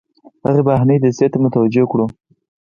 [0.47, 2.05] هغې بهرنۍ دسیسې ته متوجه کړو.